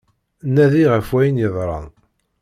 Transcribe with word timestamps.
Nadi 0.53 0.83
ɣef 0.93 1.07
wayen 1.13 1.41
yeḍran. 1.41 1.87